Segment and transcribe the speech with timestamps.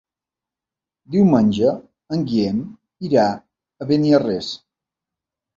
[1.15, 1.73] Diumenge
[2.17, 2.63] en Guillem
[3.11, 4.53] irà a Beniarrés.